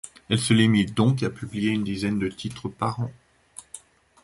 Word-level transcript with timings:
Elle 0.31 0.39
se 0.39 0.55
limite 0.55 0.95
donc 0.95 1.21
à 1.21 1.29
publier 1.29 1.69
une 1.69 1.83
dizaine 1.83 2.17
de 2.17 2.27
titres 2.27 2.69
par 2.69 3.01
an. 3.01 3.11